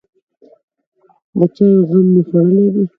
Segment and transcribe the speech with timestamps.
[1.37, 2.83] _د چايو غم مو خوړلی دی؟